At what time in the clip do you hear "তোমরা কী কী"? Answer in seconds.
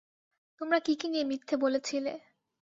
0.61-1.07